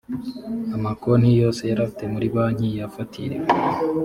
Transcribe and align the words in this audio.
amakonti 0.75 1.29
yose 1.41 1.61
yarafite 1.71 2.03
muri 2.13 2.27
bank 2.35 2.59
yafatiriwe 2.79 3.45